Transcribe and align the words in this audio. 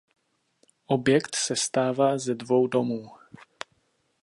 Objekt 0.85 1.35
sestává 1.35 2.17
ze 2.17 2.35
dvou 2.35 2.67
domů. 2.67 3.11